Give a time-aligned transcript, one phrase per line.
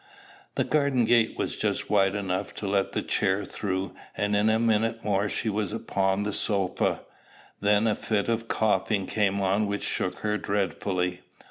[0.55, 4.57] The garden gate was just wide enough to let the chair through, and in a
[4.57, 7.01] minute more she was upon the sofa.
[7.59, 11.21] Then a fit of coughing came on which shook her dreadfully.